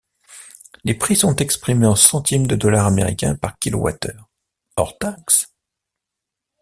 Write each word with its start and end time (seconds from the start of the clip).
Les 0.83 0.95
prix 0.95 1.15
sont 1.15 1.35
exprimés 1.35 1.85
en 1.85 1.95
centimes 1.95 2.47
de 2.47 2.55
dollar 2.55 2.87
américain 2.87 3.35
par 3.35 3.59
kilowatt-heure, 3.59 4.31
hors 4.75 4.97
taxe. 4.97 5.53